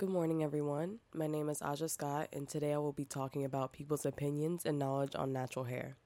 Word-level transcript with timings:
Good 0.00 0.08
morning, 0.08 0.42
everyone. 0.42 1.00
My 1.12 1.26
name 1.26 1.50
is 1.50 1.60
Aja 1.60 1.86
Scott, 1.86 2.28
and 2.32 2.48
today 2.48 2.72
I 2.72 2.78
will 2.78 2.94
be 2.94 3.04
talking 3.04 3.44
about 3.44 3.74
people's 3.74 4.06
opinions 4.06 4.64
and 4.64 4.78
knowledge 4.78 5.14
on 5.14 5.30
natural 5.30 5.66
hair. 5.66 5.98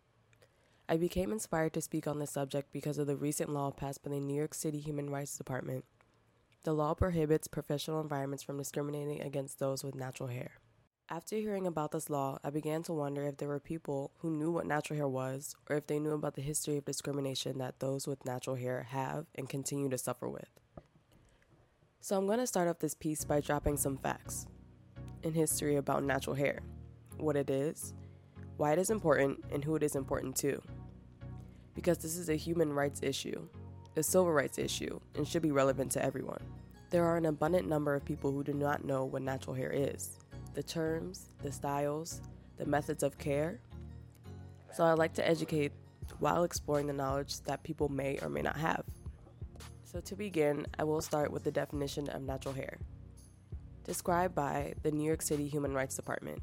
I 0.89 0.97
became 0.97 1.31
inspired 1.31 1.75
to 1.75 1.81
speak 1.81 2.08
on 2.08 2.18
this 2.18 2.33
subject 2.33 2.72
because 2.72 2.99
of 2.99 3.07
the 3.07 3.15
recent 3.15 3.50
law 3.50 3.70
passed 3.70 4.02
by 4.02 4.10
the 4.10 4.18
New 4.18 4.34
York 4.34 4.52
City 4.52 4.80
Human 4.80 5.10
Rights 5.10 5.38
Department. 5.38 5.84
The 6.65 6.72
law 6.72 6.94
prohibits 6.94 7.46
professional 7.46 8.00
environments 8.00 8.43
from 8.43 8.59
discriminating 8.59 9.21
against 9.21 9.61
those 9.61 9.85
with 9.85 9.95
natural 9.95 10.29
hair. 10.29 10.55
After 11.09 11.37
hearing 11.37 11.69
about 11.69 11.93
this 11.93 12.11
law, 12.11 12.41
I 12.43 12.51
began 12.51 12.83
to 12.85 12.93
wonder 12.93 13.23
if 13.23 13.37
there 13.37 13.47
were 13.47 13.61
people 13.61 14.11
who 14.19 14.31
knew 14.37 14.51
what 14.51 14.67
natural 14.67 14.97
hair 14.97 15.07
was, 15.07 15.55
or 15.71 15.77
if 15.77 15.87
they 15.87 16.01
knew 16.01 16.15
about 16.15 16.35
the 16.35 16.43
history 16.43 16.79
of 16.79 16.85
discrimination 16.85 17.59
that 17.59 17.79
those 17.79 18.09
with 18.09 18.27
natural 18.27 18.57
hair 18.57 18.89
have 18.91 19.27
and 19.37 19.49
continue 19.49 19.89
to 19.89 19.99
suffer 19.99 20.29
with. 20.29 20.49
So, 22.05 22.18
I'm 22.18 22.27
going 22.27 22.39
to 22.39 22.46
start 22.46 22.68
off 22.68 22.80
this 22.80 22.93
piece 22.93 23.25
by 23.25 23.41
dropping 23.41 23.79
some 23.79 23.96
facts 23.96 24.46
in 25.23 25.33
history 25.33 25.77
about 25.77 26.05
natural 26.05 26.37
hair 26.37 26.60
what 27.16 27.34
it 27.34 27.48
is, 27.48 27.95
why 28.59 28.74
it 28.74 28.79
is 28.79 28.91
important, 28.91 29.42
and 29.51 29.65
who 29.65 29.74
it 29.74 29.83
is 29.83 29.96
important 29.96 30.37
to. 30.37 30.60
Because 31.74 31.96
this 31.96 32.19
is 32.19 32.29
a 32.29 32.34
human 32.34 32.74
rights 32.74 33.01
issue, 33.02 33.48
a 33.96 34.02
civil 34.02 34.30
rights 34.30 34.59
issue, 34.59 35.01
and 35.15 35.27
should 35.27 35.41
be 35.41 35.51
relevant 35.51 35.91
to 35.93 36.05
everyone. 36.05 36.43
There 36.91 37.06
are 37.06 37.16
an 37.16 37.24
abundant 37.24 37.70
number 37.70 37.95
of 37.95 38.05
people 38.05 38.30
who 38.30 38.45
do 38.45 38.52
not 38.52 38.84
know 38.84 39.07
what 39.07 39.23
natural 39.23 39.57
hair 39.57 39.73
is 39.73 40.18
the 40.52 40.62
terms, 40.62 41.30
the 41.43 41.51
styles, 41.51 42.21
the 42.59 42.66
methods 42.66 43.02
of 43.02 43.16
care. 43.16 43.60
So 44.74 44.84
I 44.84 44.93
like 44.93 45.15
to 45.15 45.27
educate 45.27 45.73
while 46.18 46.45
exploring 46.45 46.87
the 46.87 46.93
knowledge 46.93 47.41
that 47.45 47.62
people 47.62 47.88
may 47.88 48.18
or 48.21 48.29
may 48.29 48.43
not 48.43 48.59
have. 48.59 48.84
So 49.95 50.01
to 50.01 50.16
begin, 50.16 50.66
I 50.77 50.83
will 50.83 51.01
start 51.01 51.30
with 51.30 51.45
the 51.45 51.53
definition 51.53 52.09
of 52.09 52.23
natural 52.23 52.52
hair, 52.52 52.79
described 53.85 54.35
by 54.35 54.75
the 54.83 54.91
New 54.91 55.07
York 55.07 55.23
City 55.23 55.47
Human 55.47 55.73
Rights 55.73 55.95
Department. 55.95 56.43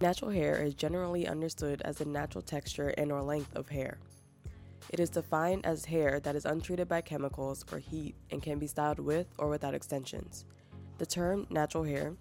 Natural 0.00 0.30
hair 0.30 0.62
is 0.62 0.74
generally 0.74 1.26
understood 1.26 1.82
as 1.84 1.96
the 1.96 2.04
natural 2.04 2.40
texture 2.40 2.94
and 2.96 3.10
or 3.10 3.20
length 3.20 3.56
of 3.56 3.68
hair. 3.68 3.98
It 4.90 5.00
is 5.00 5.10
defined 5.10 5.66
as 5.66 5.84
hair 5.84 6.20
that 6.20 6.36
is 6.36 6.44
untreated 6.44 6.86
by 6.86 7.00
chemicals 7.00 7.64
or 7.72 7.80
heat 7.80 8.14
and 8.30 8.40
can 8.40 8.60
be 8.60 8.68
styled 8.68 9.00
with 9.00 9.26
or 9.36 9.48
without 9.48 9.74
extensions. 9.74 10.44
The 10.98 11.06
term 11.06 11.48
natural 11.50 11.82
hair 11.82 12.14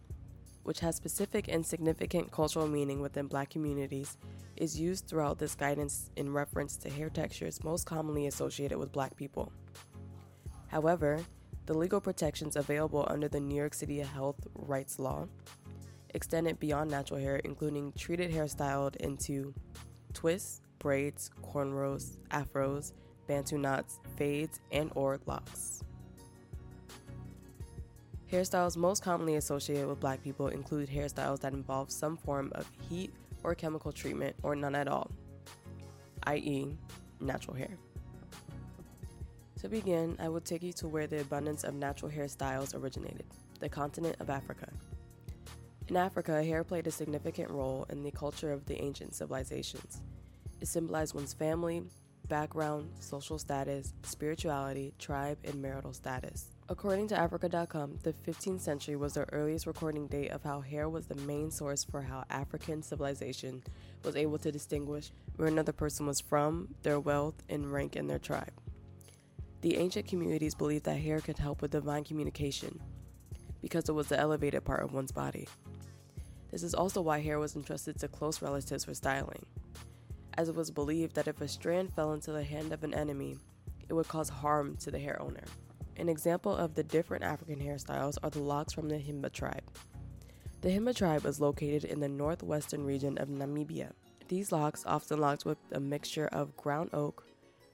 which 0.70 0.82
has 0.82 0.96
specific 0.96 1.48
and 1.48 1.66
significant 1.66 2.32
cultural 2.32 2.68
meaning 2.68 3.02
within 3.02 3.26
black 3.26 3.50
communities, 3.50 4.18
is 4.56 4.80
used 4.80 5.08
throughout 5.08 5.40
this 5.40 5.56
guidance 5.56 6.12
in 6.16 6.32
reference 6.32 6.78
to 6.78 6.92
hair 6.92 7.10
textures 7.10 7.64
most 7.64 7.88
commonly 7.88 8.28
associated 8.28 8.78
with 8.78 8.92
black 8.92 9.16
people. 9.16 9.52
However, 10.70 11.20
the 11.66 11.78
legal 11.78 12.02
protections 12.02 12.56
available 12.56 13.06
under 13.10 13.28
the 13.28 13.40
New 13.40 13.56
York 13.56 13.74
City 13.74 14.00
Health 14.00 14.48
Rights 14.56 14.98
Law 14.98 15.28
extended 16.14 16.60
beyond 16.60 16.90
natural 16.90 17.20
hair, 17.20 17.38
including 17.38 17.92
treated 17.94 18.32
hair 18.32 18.48
styled 18.48 18.96
into 18.98 19.54
twists, 20.14 20.62
braids, 20.80 21.30
cornrows, 21.44 22.18
afros, 22.32 22.94
bantu 23.28 23.58
knots, 23.58 24.00
fades, 24.16 24.60
and 24.72 24.92
or 24.96 25.20
locks. 25.26 25.84
Hairstyles 28.32 28.78
most 28.78 29.04
commonly 29.04 29.36
associated 29.36 29.88
with 29.88 30.00
black 30.00 30.24
people 30.24 30.50
include 30.50 30.88
hairstyles 30.90 31.40
that 31.42 31.54
involve 31.54 31.92
some 31.92 32.16
form 32.16 32.52
of 32.54 32.70
heat 32.88 33.12
or 33.44 33.56
chemical 33.56 33.92
treatment 33.92 34.36
or 34.44 34.56
none 34.56 34.76
at 34.76 34.88
all, 34.88 35.10
i.e., 36.24 36.78
natural 37.20 37.56
hair. 37.56 37.78
To 39.62 39.68
begin, 39.68 40.16
I 40.20 40.30
will 40.30 40.40
take 40.40 40.64
you 40.64 40.72
to 40.74 40.88
where 40.88 41.06
the 41.06 41.20
abundance 41.20 41.66
of 41.66 41.74
natural 41.74 42.10
hairstyles 42.10 42.74
originated 42.74 43.26
the 43.60 43.68
continent 43.68 44.16
of 44.22 44.30
Africa. 44.30 44.70
In 45.90 45.98
Africa, 45.98 46.42
hair 46.42 46.64
played 46.64 46.88
a 46.88 46.92
significant 46.92 47.50
role 47.50 47.86
in 47.90 48.02
the 48.02 48.12
culture 48.12 48.54
of 48.54 48.66
the 48.66 48.82
ancient 48.82 49.16
civilizations. 49.16 50.02
It 50.62 50.70
symbolized 50.70 51.14
one's 51.14 51.34
family, 51.34 51.84
background, 52.30 52.90
social 53.02 53.38
status, 53.38 53.94
spirituality, 54.04 54.94
tribe, 54.98 55.38
and 55.44 55.62
marital 55.62 55.92
status. 55.92 56.52
According 56.70 57.10
to 57.10 57.20
Africa.com, 57.20 58.00
the 58.04 58.14
15th 58.14 58.62
century 58.62 58.96
was 58.96 59.16
the 59.16 59.28
earliest 59.34 59.68
recording 59.68 60.08
date 60.08 60.30
of 60.30 60.42
how 60.42 60.62
hair 60.62 60.88
was 60.88 61.08
the 61.08 61.16
main 61.16 61.52
source 61.52 61.84
for 61.84 62.02
how 62.02 62.24
African 62.30 62.82
civilization 62.82 63.62
was 64.06 64.16
able 64.16 64.38
to 64.38 64.54
distinguish 64.54 65.12
where 65.36 65.50
another 65.50 65.74
person 65.74 66.06
was 66.06 66.22
from, 66.22 66.76
their 66.84 67.00
wealth, 67.02 67.44
and 67.50 67.70
rank 67.70 67.98
in 67.98 68.08
their 68.08 68.20
tribe. 68.20 68.54
The 69.62 69.78
ancient 69.78 70.08
communities 70.08 70.56
believed 70.56 70.86
that 70.86 70.96
hair 70.96 71.20
could 71.20 71.38
help 71.38 71.62
with 71.62 71.72
divine 71.72 72.06
communication 72.06 72.80
because 73.62 73.90
it 73.90 73.94
was 73.94 74.08
the 74.08 74.20
elevated 74.20 74.64
part 74.64 74.84
of 74.84 74.94
one's 74.94 75.12
body. 75.12 75.48
This 76.50 76.64
is 76.64 76.74
also 76.74 77.02
why 77.02 77.20
hair 77.20 77.40
was 77.40 77.56
entrusted 77.56 78.00
to 78.00 78.08
close 78.08 78.42
relatives 78.42 78.86
for 78.86 78.94
styling, 78.94 79.46
as 80.38 80.48
it 80.48 80.56
was 80.56 80.72
believed 80.72 81.16
that 81.16 81.28
if 81.28 81.42
a 81.42 81.48
strand 81.48 81.94
fell 81.94 82.14
into 82.14 82.32
the 82.32 82.44
hand 82.44 82.72
of 82.72 82.84
an 82.84 82.94
enemy, 82.94 83.38
it 83.90 83.94
would 83.94 84.08
cause 84.08 84.30
harm 84.30 84.78
to 84.78 84.92
the 84.92 85.00
hair 85.00 85.22
owner. 85.22 85.44
An 85.98 86.08
example 86.08 86.56
of 86.56 86.76
the 86.76 86.84
different 86.84 87.26
African 87.26 87.60
hairstyles 87.60 88.18
are 88.24 88.30
the 88.30 88.40
locks 88.40 88.72
from 88.72 88.88
the 88.88 88.96
Himba 88.96 89.32
tribe. 89.32 89.64
The 90.62 90.70
Himba 90.70 90.96
tribe 90.96 91.26
is 91.26 91.42
located 91.42 91.84
in 91.84 92.00
the 92.00 92.08
northwestern 92.08 92.86
region 92.86 93.18
of 93.18 93.28
Namibia. 93.28 93.92
These 94.30 94.52
locks, 94.52 94.84
often 94.86 95.20
locked 95.20 95.44
with 95.44 95.58
a 95.74 95.80
mixture 95.80 96.28
of 96.28 96.56
ground 96.56 96.92
ochre, 96.94 97.26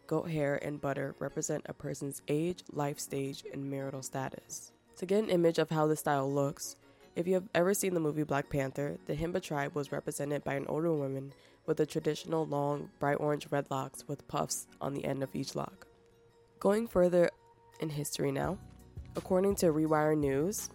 goat 0.07 0.29
hair, 0.29 0.59
and 0.63 0.81
butter, 0.81 1.15
represent 1.19 1.65
a 1.67 1.73
person's 1.73 2.21
age, 2.27 2.63
life 2.71 2.99
stage, 2.99 3.43
and 3.51 3.69
marital 3.69 4.01
status. 4.01 4.71
To 4.97 5.05
get 5.05 5.23
an 5.23 5.29
image 5.29 5.59
of 5.59 5.69
how 5.69 5.87
the 5.87 5.95
style 5.95 6.31
looks, 6.31 6.75
if 7.15 7.27
you 7.27 7.33
have 7.35 7.47
ever 7.53 7.73
seen 7.73 7.93
the 7.93 7.99
movie 7.99 8.23
Black 8.23 8.49
Panther, 8.49 8.97
the 9.05 9.15
Himba 9.15 9.41
tribe 9.41 9.75
was 9.75 9.91
represented 9.91 10.43
by 10.43 10.55
an 10.55 10.65
older 10.67 10.93
woman 10.93 11.33
with 11.65 11.77
the 11.77 11.85
traditional 11.85 12.45
long, 12.45 12.89
bright 12.99 13.17
orange 13.19 13.47
red 13.51 13.65
locks 13.71 14.07
with 14.07 14.27
puffs 14.27 14.67
on 14.81 14.93
the 14.93 15.05
end 15.05 15.23
of 15.23 15.35
each 15.35 15.55
lock. 15.55 15.87
Going 16.59 16.87
further 16.87 17.29
in 17.79 17.89
history 17.89 18.31
now. 18.31 18.57
According 19.15 19.55
to 19.55 19.67
Rewire 19.67 20.17
News, 20.17 20.69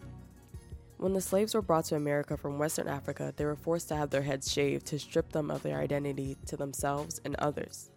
when 0.97 1.12
the 1.12 1.21
slaves 1.21 1.55
were 1.55 1.62
brought 1.62 1.87
to 1.87 1.97
America 1.97 2.37
from 2.37 2.59
Western 2.59 2.89
Africa, 2.89 3.33
they 3.37 3.45
were 3.45 3.57
forced 3.57 3.89
to 3.89 3.97
have 3.97 4.11
their 4.11 4.23
heads 4.23 4.53
shaved 4.53 4.87
to 4.87 4.99
strip 4.99 5.33
them 5.33 5.51
of 5.51 5.62
their 5.62 5.79
identity 5.79 6.37
to 6.47 6.57
themselves 6.57 7.21
and 7.25 7.37
others. 7.37 7.91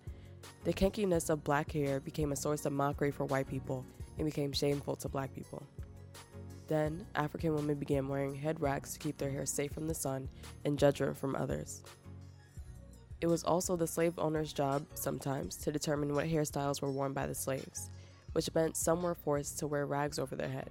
The 0.64 0.74
kinkiness 0.74 1.30
of 1.30 1.44
black 1.44 1.72
hair 1.72 2.00
became 2.00 2.32
a 2.32 2.36
source 2.36 2.66
of 2.66 2.74
mockery 2.74 3.12
for 3.12 3.26
white 3.26 3.48
people 3.48 3.86
and 4.18 4.26
became 4.26 4.52
shameful 4.52 4.96
to 4.98 5.10
black 5.10 5.34
people. 5.34 5.64
Then, 6.68 7.06
African 7.16 7.54
women 7.56 7.76
began 7.76 8.08
wearing 8.08 8.36
head 8.36 8.62
racks 8.62 8.94
to 8.94 9.00
keep 9.00 9.18
their 9.18 9.30
hair 9.30 9.46
safe 9.46 9.74
from 9.74 9.88
the 9.88 9.94
sun 9.94 10.30
and 10.66 10.80
judgment 10.80 11.18
from 11.18 11.36
others. 11.36 11.84
It 13.22 13.28
was 13.28 13.44
also 13.44 13.76
the 13.76 13.88
slave 13.88 14.14
owner's 14.18 14.54
job, 14.54 14.86
sometimes, 14.96 15.56
to 15.58 15.72
determine 15.72 16.14
what 16.14 16.28
hairstyles 16.28 16.82
were 16.82 16.92
worn 16.92 17.14
by 17.14 17.28
the 17.28 17.36
slaves 17.36 17.90
which 18.34 18.54
meant 18.54 18.76
some 18.76 19.02
were 19.02 19.16
forced 19.16 19.60
to 19.60 19.68
wear 19.68 19.86
rags 19.86 20.20
over 20.20 20.36
their 20.36 20.50
head. 20.50 20.70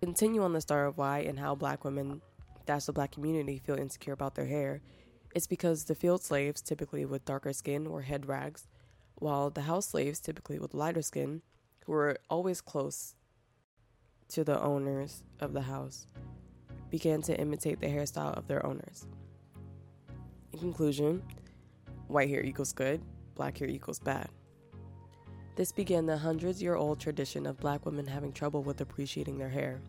Continue 0.00 0.42
on 0.42 0.52
the 0.52 0.60
story 0.60 0.88
of 0.88 0.98
why 0.98 1.20
and 1.20 1.38
how 1.38 1.54
black 1.54 1.84
women, 1.84 2.20
that's 2.66 2.86
the 2.86 2.92
black 2.92 3.12
community, 3.12 3.58
feel 3.58 3.78
insecure 3.78 4.14
about 4.14 4.34
their 4.34 4.46
hair. 4.46 4.80
It's 5.34 5.46
because 5.46 5.84
the 5.84 5.94
field 5.94 6.22
slaves, 6.22 6.60
typically 6.60 7.04
with 7.04 7.24
darker 7.24 7.52
skin, 7.52 7.88
wore 7.88 8.02
head 8.02 8.26
rags, 8.26 8.66
while 9.22 9.50
the 9.50 9.62
house 9.62 9.86
slaves, 9.86 10.18
typically 10.18 10.58
with 10.58 10.74
lighter 10.74 11.00
skin, 11.00 11.42
who 11.84 11.92
were 11.92 12.16
always 12.28 12.60
close 12.60 13.14
to 14.28 14.42
the 14.42 14.60
owners 14.60 15.22
of 15.40 15.52
the 15.52 15.62
house, 15.62 16.08
began 16.90 17.22
to 17.22 17.40
imitate 17.40 17.80
the 17.80 17.86
hairstyle 17.86 18.36
of 18.36 18.48
their 18.48 18.64
owners. 18.66 19.06
In 20.52 20.58
conclusion, 20.58 21.22
white 22.08 22.28
hair 22.28 22.42
equals 22.42 22.72
good, 22.72 23.00
black 23.34 23.58
hair 23.58 23.68
equals 23.68 24.00
bad. 24.00 24.28
This 25.54 25.70
began 25.70 26.04
the 26.06 26.16
hundreds 26.16 26.60
year 26.60 26.74
old 26.74 26.98
tradition 26.98 27.46
of 27.46 27.60
black 27.60 27.86
women 27.86 28.06
having 28.06 28.32
trouble 28.32 28.62
with 28.62 28.80
appreciating 28.80 29.38
their 29.38 29.48
hair. 29.48 29.80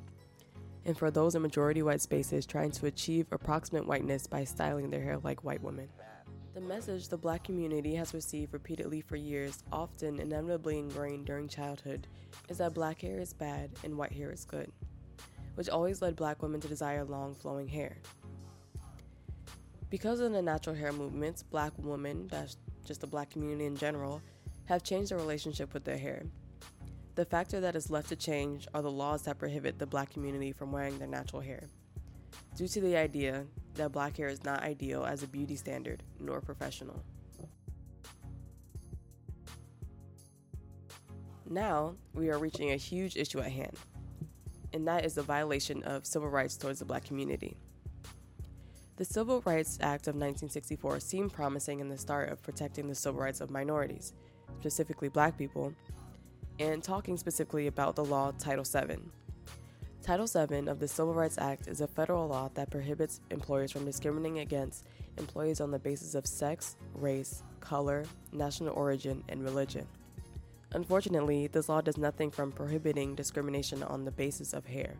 And 0.85 0.97
for 0.97 1.09
those 1.09 1.35
in 1.35 1.41
majority 1.41 1.81
white 1.81 2.01
spaces 2.01 2.45
trying 2.45 2.71
to 2.71 2.85
achieve 2.85 3.27
approximate 3.31 3.87
whiteness 3.87 4.27
by 4.27 4.43
styling 4.43 4.89
their 4.89 5.01
hair 5.01 5.17
like 5.23 5.43
white 5.43 5.63
women. 5.63 5.89
The 6.53 6.61
message 6.61 7.07
the 7.07 7.17
black 7.17 7.43
community 7.43 7.95
has 7.95 8.13
received 8.13 8.53
repeatedly 8.53 9.01
for 9.01 9.15
years, 9.15 9.63
often 9.71 10.19
inevitably 10.19 10.77
ingrained 10.77 11.25
during 11.25 11.47
childhood, 11.47 12.05
is 12.47 12.59
that 12.59 12.75
black 12.75 13.01
hair 13.01 13.19
is 13.19 13.33
bad 13.33 13.71
and 13.83 13.97
white 13.97 14.11
hair 14.11 14.31
is 14.31 14.45
good, 14.45 14.71
which 15.55 15.67
always 15.67 16.03
led 16.03 16.15
black 16.15 16.43
women 16.43 16.61
to 16.61 16.67
desire 16.67 17.05
long 17.05 17.33
flowing 17.33 17.67
hair. 17.67 17.97
Because 19.89 20.19
of 20.19 20.31
the 20.31 20.43
natural 20.43 20.75
hair 20.75 20.93
movements, 20.93 21.41
black 21.41 21.73
women, 21.79 22.27
that's 22.27 22.57
just 22.85 23.01
the 23.01 23.07
black 23.07 23.31
community 23.31 23.65
in 23.65 23.75
general, 23.75 24.21
have 24.65 24.83
changed 24.83 25.09
their 25.09 25.17
relationship 25.17 25.73
with 25.73 25.83
their 25.83 25.97
hair. 25.97 26.21
The 27.15 27.25
factor 27.25 27.61
that 27.61 27.75
is 27.75 27.89
left 27.89 28.09
to 28.09 28.15
change 28.15 28.67
are 28.75 28.83
the 28.83 28.91
laws 28.91 29.23
that 29.23 29.39
prohibit 29.39 29.79
the 29.79 29.87
black 29.87 30.11
community 30.11 30.51
from 30.51 30.71
wearing 30.71 30.99
their 30.99 31.07
natural 31.07 31.41
hair, 31.41 31.63
due 32.55 32.67
to 32.67 32.79
the 32.79 32.95
idea 32.95 33.45
that 33.75 33.91
black 33.91 34.17
hair 34.17 34.27
is 34.27 34.43
not 34.43 34.61
ideal 34.63 35.03
as 35.05 35.23
a 35.23 35.27
beauty 35.27 35.55
standard 35.55 36.03
nor 36.19 36.41
professional. 36.41 37.03
Now, 41.49 41.95
we 42.13 42.29
are 42.29 42.39
reaching 42.39 42.71
a 42.71 42.77
huge 42.77 43.15
issue 43.15 43.39
at 43.39 43.51
hand 43.51 43.77
and 44.73 44.87
that 44.87 45.05
is 45.05 45.13
the 45.13 45.21
violation 45.21 45.83
of 45.83 46.05
civil 46.05 46.29
rights 46.29 46.57
towards 46.57 46.79
the 46.79 46.85
black 46.85 47.05
community. 47.05 47.55
The 48.95 49.05
Civil 49.05 49.41
Rights 49.45 49.77
Act 49.81 50.07
of 50.07 50.15
1964 50.15 50.99
seemed 50.99 51.33
promising 51.33 51.79
in 51.79 51.89
the 51.89 51.97
start 51.97 52.29
of 52.29 52.41
protecting 52.43 52.87
the 52.87 52.95
civil 52.95 53.21
rights 53.21 53.41
of 53.41 53.49
minorities, 53.49 54.13
specifically 54.59 55.09
black 55.09 55.37
people, 55.37 55.73
and 56.59 56.83
talking 56.83 57.17
specifically 57.17 57.67
about 57.67 57.95
the 57.95 58.05
law 58.05 58.31
Title 58.37 58.63
VII. 58.63 58.99
Title 60.03 60.27
VII 60.27 60.67
of 60.67 60.81
the 60.81 60.87
Civil 60.87 61.13
Rights 61.13 61.37
Act 61.37 61.67
is 61.67 61.79
a 61.79 61.87
federal 61.87 62.27
law 62.27 62.49
that 62.55 62.69
prohibits 62.69 63.21
employers 63.31 63.71
from 63.71 63.85
discriminating 63.85 64.39
against 64.39 64.85
employees 65.17 65.61
on 65.61 65.71
the 65.71 65.79
basis 65.79 66.13
of 66.13 66.27
sex, 66.27 66.75
race, 66.93 67.41
color, 67.61 68.03
national 68.33 68.73
origin, 68.73 69.23
and 69.29 69.41
religion. 69.41 69.87
Unfortunately, 70.73 71.47
this 71.47 71.69
law 71.69 71.79
does 71.79 71.97
nothing 71.97 72.31
from 72.31 72.51
prohibiting 72.51 73.15
discrimination 73.15 73.81
on 73.81 74.03
the 74.03 74.11
basis 74.11 74.51
of 74.51 74.65
hair. 74.65 74.97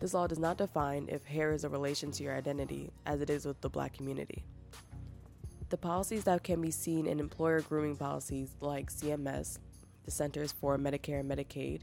This 0.00 0.14
law 0.14 0.26
does 0.26 0.40
not 0.40 0.58
define 0.58 1.08
if 1.08 1.24
hair 1.24 1.52
is 1.52 1.62
a 1.62 1.68
relation 1.68 2.10
to 2.10 2.24
your 2.24 2.34
identity, 2.34 2.90
as 3.06 3.20
it 3.20 3.30
is 3.30 3.46
with 3.46 3.60
the 3.60 3.70
black 3.70 3.96
community. 3.96 4.42
The 5.68 5.78
policies 5.78 6.24
that 6.24 6.42
can 6.42 6.60
be 6.60 6.72
seen 6.72 7.06
in 7.06 7.20
employer 7.20 7.60
grooming 7.60 7.94
policies 7.94 8.56
like 8.60 8.90
CMS, 8.90 9.58
the 10.04 10.10
Centers 10.10 10.50
for 10.50 10.76
Medicare 10.76 11.20
and 11.20 11.30
Medicaid, 11.30 11.82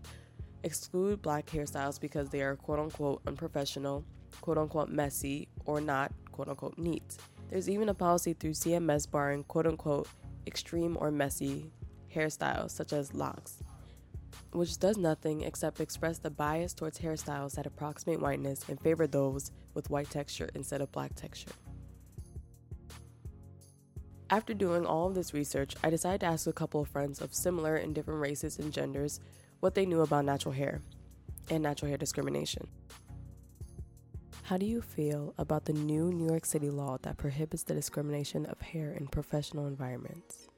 exclude 0.64 1.22
black 1.22 1.46
hairstyles 1.48 2.00
because 2.00 2.30
they 2.30 2.42
are 2.42 2.56
quote 2.56 2.80
unquote 2.80 3.22
unprofessional, 3.28 4.04
quote 4.42 4.58
unquote 4.58 4.90
messy, 4.90 5.48
or 5.66 5.82
not 5.82 6.12
quote 6.32 6.50
unquote 6.50 6.78
neat. 6.78 7.18
There's 7.50 7.70
even 7.70 7.90
a 7.90 7.94
policy 7.94 8.34
through 8.34 8.52
CMS 8.52 9.10
barring 9.10 9.44
quote 9.44 9.68
unquote 9.68 10.08
extreme 10.48 10.98
or 11.00 11.12
messy 11.12 11.72
hairstyles 12.14 12.72
such 12.72 12.94
as 12.94 13.14
locks 13.14 13.64
which 14.54 14.80
does 14.80 14.98
nothing 14.98 15.42
except 15.42 15.80
express 15.80 16.20
the 16.20 16.30
bias 16.30 16.74
towards 16.74 17.00
hairstyles 17.00 17.56
that 17.56 17.66
approximate 17.66 18.22
whiteness 18.22 18.64
and 18.70 18.80
favor 18.80 19.08
those 19.08 19.52
with 19.74 19.90
white 19.90 20.10
texture 20.10 20.50
instead 20.54 20.82
of 20.82 20.92
black 20.92 21.14
texture. 21.16 21.52
After 24.30 24.54
doing 24.54 24.86
all 24.86 25.08
of 25.08 25.16
this 25.16 25.34
research, 25.34 25.76
I 25.84 25.90
decided 25.90 26.22
to 26.22 26.28
ask 26.28 26.48
a 26.48 26.54
couple 26.54 26.82
of 26.82 26.88
friends 26.88 27.22
of 27.22 27.34
similar 27.34 27.76
and 27.76 27.94
different 27.94 28.22
races 28.22 28.58
and 28.58 28.72
genders 28.72 29.20
what 29.64 29.76
they 29.76 29.86
knew 29.86 30.02
about 30.02 30.26
natural 30.26 30.54
hair 30.54 30.82
and 31.50 31.64
natural 31.64 31.88
hair 31.88 31.98
discrimination. 31.98 32.68
How 34.44 34.58
do 34.58 34.66
you 34.66 34.82
feel 34.82 35.34
about 35.38 35.64
the 35.64 35.72
new 35.72 36.12
New 36.12 36.28
York 36.28 36.46
City 36.46 36.70
law 36.70 36.98
that 37.04 37.16
prohibits 37.16 37.64
the 37.64 37.74
discrimination 37.74 38.46
of 38.48 38.60
hair 38.60 38.92
in 38.92 39.08
professional 39.08 39.68
environments? 39.68 40.50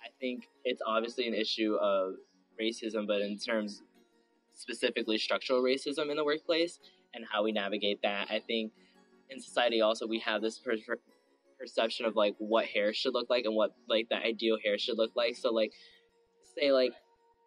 I 0.00 0.06
think 0.20 0.46
it's 0.64 0.80
obviously 0.86 1.26
an 1.26 1.34
issue 1.34 1.74
of 1.80 2.14
racism, 2.62 3.08
but 3.08 3.22
in 3.22 3.36
terms 3.38 3.82
specifically 4.52 5.18
structural 5.18 5.60
racism 5.60 6.08
in 6.08 6.16
the 6.16 6.24
workplace 6.24 6.78
and 7.12 7.24
how 7.28 7.42
we 7.42 7.50
navigate 7.50 8.02
that. 8.02 8.28
I 8.30 8.38
think 8.38 8.70
in 9.30 9.40
society 9.40 9.80
also 9.80 10.06
we 10.06 10.20
have 10.20 10.42
this 10.42 10.60
per- 10.60 10.76
perception 11.58 12.06
of 12.06 12.14
like 12.14 12.36
what 12.38 12.66
hair 12.66 12.94
should 12.94 13.14
look 13.14 13.28
like 13.28 13.46
and 13.46 13.56
what 13.56 13.74
like 13.88 14.08
the 14.10 14.16
ideal 14.16 14.58
hair 14.64 14.78
should 14.78 14.96
look 14.96 15.10
like. 15.16 15.34
So 15.34 15.52
like 15.52 15.72
say 16.56 16.70
like 16.70 16.92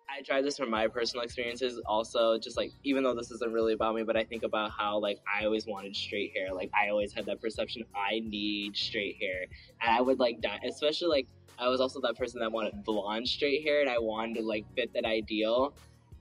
I 0.09 0.21
tried 0.21 0.43
this 0.43 0.57
from 0.57 0.69
my 0.69 0.87
personal 0.87 1.23
experiences 1.23 1.79
also 1.85 2.37
just 2.37 2.57
like 2.57 2.71
even 2.83 3.03
though 3.03 3.13
this 3.13 3.29
isn't 3.31 3.51
really 3.51 3.73
about 3.73 3.93
me 3.95 4.03
but 4.03 4.15
I 4.15 4.23
think 4.23 4.43
about 4.43 4.71
how 4.71 4.99
like 4.99 5.19
I 5.27 5.45
always 5.45 5.67
wanted 5.67 5.95
straight 5.95 6.31
hair. 6.35 6.53
Like 6.53 6.71
I 6.73 6.89
always 6.89 7.13
had 7.13 7.25
that 7.25 7.41
perception 7.41 7.83
I 7.95 8.21
need 8.23 8.75
straight 8.75 9.17
hair. 9.19 9.45
And 9.81 9.91
I 9.95 10.01
would 10.01 10.19
like 10.19 10.41
die 10.41 10.59
especially 10.65 11.09
like 11.09 11.27
I 11.59 11.67
was 11.67 11.81
also 11.81 11.99
that 12.01 12.17
person 12.17 12.39
that 12.39 12.51
wanted 12.51 12.83
blonde 12.83 13.27
straight 13.27 13.63
hair 13.63 13.81
and 13.81 13.89
I 13.89 13.97
wanted 13.99 14.35
to 14.35 14.43
like 14.43 14.65
fit 14.75 14.93
that 14.93 15.05
ideal. 15.05 15.73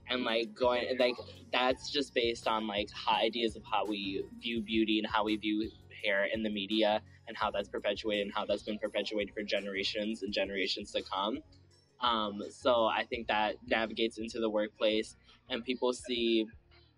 And 0.09 0.23
like 0.23 0.53
going 0.53 0.97
like 0.99 1.15
that's 1.51 1.89
just 1.91 2.13
based 2.13 2.47
on 2.47 2.67
like 2.67 2.89
hot 2.91 3.21
ideas 3.21 3.55
of 3.55 3.63
how 3.69 3.85
we 3.85 4.23
view 4.41 4.61
beauty 4.61 4.99
and 4.99 5.07
how 5.07 5.23
we 5.23 5.37
view 5.37 5.69
hair 6.03 6.27
in 6.33 6.43
the 6.43 6.49
media 6.49 7.01
and 7.27 7.35
how 7.35 7.51
that's 7.51 7.67
perpetuated 7.67 8.25
and 8.25 8.33
how 8.33 8.45
that's 8.45 8.63
been 8.63 8.79
perpetuated 8.79 9.33
for 9.33 9.43
generations 9.43 10.23
and 10.23 10.33
generations 10.33 10.91
to 10.91 11.01
come. 11.03 11.39
Um, 12.01 12.43
so 12.49 12.85
I 12.85 13.03
think 13.05 13.27
that 13.27 13.55
navigates 13.67 14.17
into 14.17 14.39
the 14.39 14.49
workplace 14.49 15.15
and 15.49 15.63
people 15.63 15.93
see, 15.93 16.45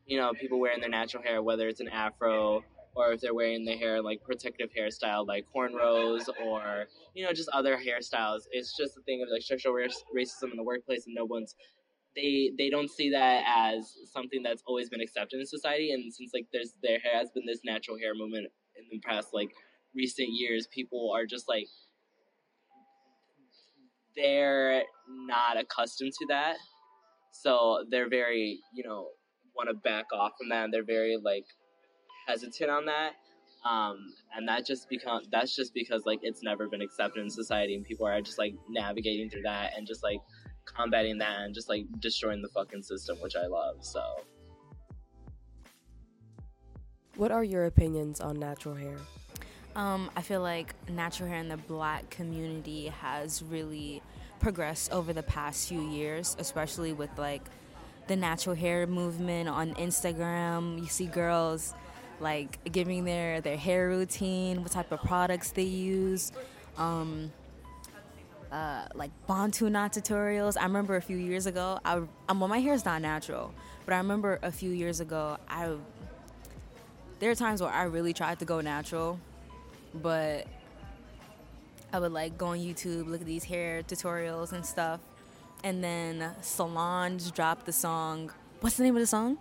you 0.05 0.17
know, 0.17 0.33
people 0.33 0.59
wearing 0.59 0.81
their 0.81 0.89
natural 0.89 1.23
hair, 1.23 1.41
whether 1.41 1.67
it's 1.67 1.79
an 1.79 1.89
afro 1.89 2.63
or 2.95 3.13
if 3.13 3.21
they're 3.21 3.33
wearing 3.33 3.65
the 3.65 3.77
hair 3.77 4.01
like 4.01 4.21
protective 4.23 4.69
hairstyle 4.77 5.25
like 5.25 5.45
cornrows 5.55 6.27
or 6.45 6.85
you 7.13 7.23
know 7.23 7.31
just 7.31 7.49
other 7.49 7.77
hairstyles. 7.77 8.41
It's 8.51 8.75
just 8.75 8.97
a 8.97 9.01
thing 9.01 9.21
of 9.21 9.29
like 9.31 9.41
structural 9.41 9.75
racism 9.75 10.51
in 10.51 10.57
the 10.57 10.63
workplace 10.63 11.05
and 11.05 11.15
no 11.15 11.25
one's 11.25 11.55
they 12.15 12.51
they 12.57 12.69
don't 12.69 12.89
see 12.89 13.11
that 13.11 13.43
as 13.47 13.95
something 14.11 14.43
that's 14.43 14.63
always 14.65 14.89
been 14.89 15.01
accepted 15.01 15.39
in 15.39 15.45
society. 15.45 15.91
And 15.91 16.13
since 16.13 16.31
like 16.33 16.47
there's 16.51 16.73
there 16.83 16.99
has 17.11 17.29
been 17.31 17.45
this 17.45 17.61
natural 17.63 17.97
hair 17.97 18.13
movement 18.15 18.47
in 18.75 18.85
the 18.91 18.99
past 18.99 19.29
like 19.33 19.51
recent 19.95 20.29
years 20.29 20.67
people 20.67 21.11
are 21.13 21.25
just 21.25 21.47
like 21.47 21.67
they're 24.21 24.83
not 25.07 25.57
accustomed 25.57 26.13
to 26.19 26.25
that. 26.29 26.55
So 27.31 27.85
they're 27.89 28.09
very 28.09 28.59
you 28.73 28.83
know 28.83 29.09
want 29.55 29.69
to 29.69 29.75
back 29.75 30.05
off 30.13 30.31
from 30.37 30.49
that. 30.49 30.65
And 30.65 30.73
they're 30.73 30.83
very 30.83 31.17
like 31.21 31.45
hesitant 32.27 32.69
on 32.69 32.85
that. 32.85 33.13
Um, 33.69 34.13
and 34.35 34.47
that 34.47 34.65
just 34.65 34.87
become 34.89 35.23
that's 35.31 35.53
just 35.53 35.73
because 35.73 36.03
like 36.05 36.19
it's 36.21 36.41
never 36.41 36.69
been 36.69 36.81
accepted 36.81 37.21
in 37.21 37.29
society 37.29 37.75
and 37.75 37.83
people 37.83 38.07
are 38.07 38.21
just 38.21 38.37
like 38.37 38.53
navigating 38.69 39.29
through 39.29 39.41
that 39.41 39.71
and 39.75 39.85
just 39.85 40.01
like 40.01 40.19
combating 40.63 41.17
that 41.17 41.41
and 41.41 41.53
just 41.53 41.67
like 41.67 41.83
destroying 41.99 42.41
the 42.41 42.47
fucking 42.49 42.81
system 42.81 43.17
which 43.21 43.35
i 43.35 43.47
love 43.47 43.75
so. 43.81 44.01
What 47.17 47.33
are 47.33 47.43
your 47.43 47.65
opinions 47.65 48.21
on 48.21 48.39
natural 48.39 48.75
hair? 48.75 48.95
Um, 49.75 50.09
i 50.15 50.21
feel 50.21 50.41
like 50.41 50.73
natural 50.89 51.27
hair 51.27 51.39
in 51.39 51.49
the 51.49 51.57
black 51.57 52.09
community 52.09 52.87
has 52.87 53.43
really 53.43 53.98
progressed 54.39 54.91
over 54.91 55.13
the 55.13 55.23
past 55.23 55.69
few 55.69 55.81
years 55.89 56.35
especially 56.39 56.93
with 56.93 57.09
like 57.17 57.41
the 58.07 58.15
natural 58.15 58.55
hair 58.55 58.87
movement 58.87 59.47
on 59.47 59.73
instagram 59.75 60.79
you 60.79 60.87
see 60.87 61.05
girls 61.05 61.73
like 62.19 62.59
giving 62.71 63.05
their 63.05 63.41
their 63.41 63.57
hair 63.57 63.89
routine, 63.89 64.61
what 64.61 64.71
type 64.71 64.91
of 64.91 65.01
products 65.01 65.51
they 65.51 65.63
use, 65.63 66.31
um, 66.77 67.31
uh, 68.51 68.85
like 68.93 69.11
Bantu 69.27 69.69
knot 69.69 69.93
tutorials. 69.93 70.57
I 70.59 70.63
remember 70.63 70.95
a 70.95 71.01
few 71.01 71.17
years 71.17 71.45
ago, 71.45 71.79
I, 71.85 72.01
um, 72.27 72.39
well, 72.39 72.47
my 72.47 72.59
hair 72.59 72.73
is 72.73 72.85
not 72.85 73.01
natural, 73.01 73.53
but 73.85 73.93
I 73.93 73.97
remember 73.97 74.39
a 74.43 74.51
few 74.51 74.71
years 74.71 74.99
ago, 74.99 75.37
I 75.47 75.75
there 77.19 77.29
are 77.31 77.35
times 77.35 77.61
where 77.61 77.71
I 77.71 77.83
really 77.83 78.13
tried 78.13 78.39
to 78.39 78.45
go 78.45 78.61
natural, 78.61 79.19
but 79.93 80.47
I 81.91 81.99
would 81.99 82.11
like 82.11 82.37
go 82.37 82.47
on 82.47 82.59
YouTube, 82.59 83.07
look 83.07 83.21
at 83.21 83.27
these 83.27 83.45
hair 83.45 83.81
tutorials 83.81 84.51
and 84.51 84.65
stuff, 84.65 84.99
and 85.63 85.83
then 85.83 86.35
Solange 86.41 87.31
dropped 87.31 87.65
the 87.65 87.73
song. 87.73 88.31
What's 88.61 88.77
the 88.77 88.83
name 88.83 88.95
of 88.95 89.01
the 89.01 89.07
song? 89.07 89.37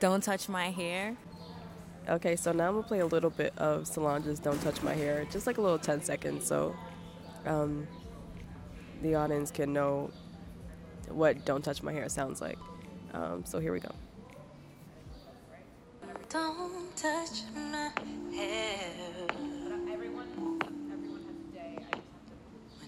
Don't 0.00 0.22
touch 0.22 0.48
my 0.48 0.70
hair. 0.70 1.16
Okay, 2.08 2.34
so 2.34 2.52
now 2.52 2.68
I'm 2.68 2.74
gonna 2.74 2.86
play 2.86 3.00
a 3.00 3.06
little 3.06 3.30
bit 3.30 3.52
of 3.58 3.86
Solange's 3.86 4.40
"Don't 4.40 4.60
Touch 4.62 4.82
My 4.82 4.94
Hair," 4.94 5.26
just 5.30 5.46
like 5.46 5.58
a 5.58 5.60
little 5.60 5.78
10 5.78 6.02
seconds, 6.02 6.46
so 6.46 6.74
um, 7.46 7.86
the 9.02 9.14
audience 9.14 9.50
can 9.50 9.72
know 9.72 10.10
what 11.08 11.44
"Don't 11.44 11.62
Touch 11.62 11.82
My 11.82 11.92
Hair" 11.92 12.08
sounds 12.08 12.40
like. 12.40 12.58
Um, 13.12 13.44
so 13.44 13.60
here 13.60 13.72
we 13.72 13.80
go. 13.80 13.92
Don't 16.28 16.96
touch 16.96 17.42
my 17.54 17.90
hair. 18.32 19.49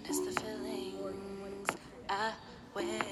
It's 0.04 0.20
the 0.20 0.40
feelings 0.40 1.68
I 2.08 2.32
wear. 2.74 3.02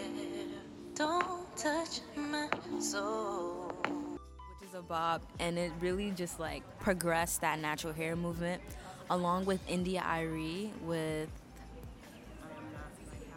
Don't 0.94 1.56
touch 1.56 2.00
my 2.16 2.48
soul 2.78 3.72
Which 3.84 4.68
is 4.68 4.74
a 4.74 4.82
bob, 4.82 5.22
and 5.38 5.58
it 5.58 5.72
really 5.80 6.10
just 6.10 6.40
like 6.40 6.62
progressed 6.80 7.40
that 7.42 7.58
natural 7.58 7.92
hair 7.92 8.16
movement, 8.16 8.60
along 9.08 9.44
with 9.44 9.60
India.Arie 9.68 10.72
with 10.84 11.28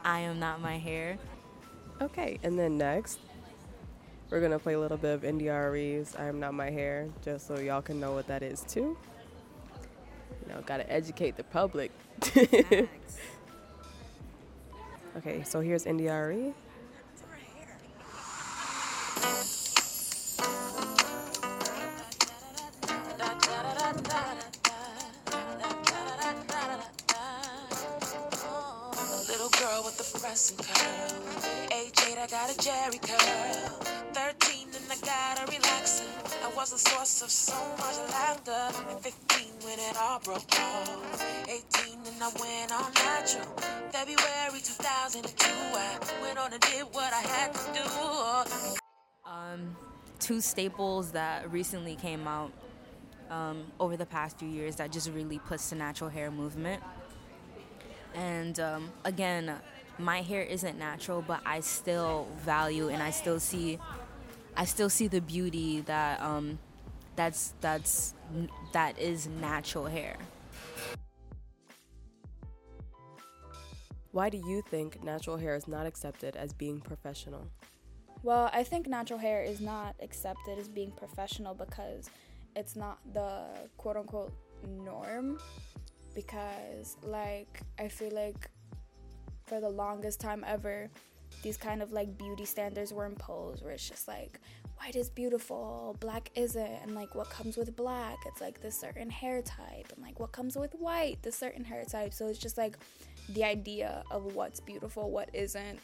I 0.04 0.20
Am 0.22 0.40
Not 0.40 0.62
My 0.62 0.78
Hair. 0.78 1.18
Okay, 2.02 2.40
and 2.44 2.60
then 2.60 2.78
next, 2.78 3.20
we're 4.30 4.42
gonna 4.42 4.60
play 4.60 4.74
a 4.74 4.80
little 4.80 4.98
bit 4.98 5.14
of 5.14 5.24
India.Arie's 5.24 6.16
I 6.18 6.26
Am 6.26 6.40
Not 6.40 6.54
My 6.54 6.70
Hair, 6.70 7.10
just 7.24 7.48
so 7.48 7.60
y'all 7.60 7.82
can 7.82 8.00
know 8.00 8.14
what 8.14 8.28
that 8.28 8.44
is 8.44 8.62
too. 8.62 8.98
You 10.42 10.54
know, 10.54 10.62
gotta 10.66 10.92
educate 10.92 11.38
the 11.38 11.44
public. 11.44 11.92
okay, 15.18 15.44
so 15.44 15.62
here's 15.62 15.86
India.Arie. 15.86 16.54
18 41.48 42.00
and 42.06 42.24
I 42.24 42.30
went 42.40 42.72
on 42.72 42.94
natural. 42.94 43.46
February 43.92 44.60
2002, 44.62 45.46
I 45.46 46.00
went 46.22 46.38
on 46.38 46.54
and 46.54 46.62
did 46.62 46.84
what 46.92 47.14
I 47.14 47.22
had 47.22 47.54
to 47.54 47.74
do. 47.74 49.30
Um, 49.30 49.76
two 50.20 50.42
staples 50.42 51.12
that 51.12 51.52
recently 51.52 51.96
came 51.96 52.28
out 52.28 52.52
um, 53.30 53.66
over 53.80 53.98
the 53.98 54.06
past 54.06 54.40
few 54.40 54.48
years 54.48 54.76
that 54.78 54.92
just 54.92 55.10
really 55.12 55.40
puts 55.40 55.70
the 55.70 55.76
natural 55.76 56.10
hair 56.10 56.32
movement. 56.32 56.82
And 58.14 58.60
um, 58.60 58.92
again, 59.06 59.56
my 59.98 60.22
hair 60.22 60.44
isn't 60.44 60.78
natural, 60.78 61.22
but 61.22 61.42
I 61.46 61.60
still 61.62 62.28
value 62.40 62.90
and 62.90 63.02
I 63.02 63.12
still 63.12 63.40
see, 63.40 63.80
I 64.56 64.66
still 64.66 64.90
see 64.90 65.08
the 65.08 65.22
beauty 65.22 65.82
that 65.82 66.22
um, 66.22 66.60
that's 67.16 67.54
that's 67.62 68.14
that 68.72 69.00
is 69.00 69.28
natural 69.28 69.86
hair. 69.86 70.18
Why 74.14 74.30
do 74.30 74.38
you 74.38 74.62
think 74.70 75.04
natural 75.04 75.38
hair 75.38 75.56
is 75.56 75.68
not 75.68 75.88
accepted 75.88 76.36
as 76.36 76.54
being 76.54 76.80
professional? 76.80 77.48
Well, 78.22 78.48
I 78.54 78.64
think 78.64 78.88
natural 78.88 79.18
hair 79.18 79.42
is 79.42 79.60
not 79.60 79.96
accepted 80.04 80.60
as 80.60 80.68
being 80.68 80.92
professional 80.92 81.56
because 81.56 82.12
it's 82.56 82.76
not 82.76 83.00
the 83.16 83.48
quote 83.78 83.98
unquote 83.98 84.32
norm. 84.68 85.40
Because, 86.14 86.96
like, 87.02 87.62
I 87.80 87.88
feel 87.88 88.12
like 88.12 88.52
for 89.46 89.60
the 89.60 89.70
longest 89.70 90.20
time 90.20 90.46
ever, 90.48 90.92
these 91.42 91.58
kind 91.58 91.82
of 91.82 91.92
like 91.92 92.16
beauty 92.16 92.46
standards 92.46 92.94
were 92.94 93.06
imposed 93.06 93.64
where 93.64 93.74
it's 93.74 93.90
just 93.90 94.08
like 94.08 94.40
white 94.78 94.96
is 94.96 95.10
beautiful, 95.10 95.98
black 96.00 96.30
isn't, 96.36 96.80
and 96.84 96.94
like 96.94 97.16
what 97.16 97.32
comes 97.32 97.58
with 97.58 97.76
black, 97.76 98.18
it's 98.28 98.42
like 98.42 98.62
this 98.62 98.80
certain 98.80 99.10
hair 99.10 99.42
type, 99.42 99.92
and 99.92 100.04
like 100.04 100.20
what 100.20 100.32
comes 100.32 100.56
with 100.56 100.74
white, 100.76 101.18
this 101.24 101.36
certain 101.36 101.64
hair 101.64 101.84
type. 101.84 102.14
So 102.14 102.28
it's 102.28 102.38
just 102.38 102.60
like 102.60 102.78
the 103.30 103.44
idea 103.44 104.04
of 104.12 104.36
what's 104.36 104.60
beautiful, 104.60 105.12
what 105.12 105.30
isn't, 105.34 105.80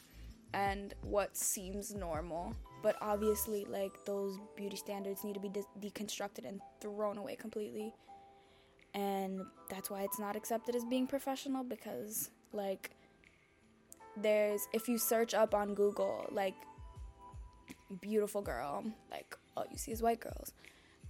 and 0.53 0.93
what 1.01 1.35
seems 1.35 1.93
normal. 1.93 2.55
But 2.81 2.95
obviously, 3.01 3.65
like 3.65 3.91
those 4.05 4.37
beauty 4.55 4.77
standards 4.77 5.23
need 5.23 5.33
to 5.33 5.39
be 5.39 5.49
de- 5.49 5.63
deconstructed 5.81 6.47
and 6.47 6.61
thrown 6.81 7.17
away 7.17 7.35
completely. 7.35 7.93
And 8.93 9.41
that's 9.69 9.89
why 9.89 10.01
it's 10.01 10.19
not 10.19 10.35
accepted 10.35 10.75
as 10.75 10.83
being 10.85 11.05
professional 11.05 11.63
because, 11.63 12.31
like, 12.53 12.91
there's 14.17 14.67
if 14.73 14.87
you 14.87 14.97
search 14.97 15.33
up 15.33 15.53
on 15.53 15.73
Google 15.73 16.25
like 16.31 16.55
beautiful 18.01 18.41
girl, 18.41 18.83
like 19.11 19.37
all 19.55 19.65
you 19.71 19.77
see 19.77 19.91
is 19.91 20.01
white 20.01 20.19
girls. 20.19 20.53